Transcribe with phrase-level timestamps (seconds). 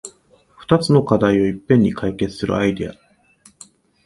[0.57, 2.93] ふたつの課題をいっぺんに解決するアイデア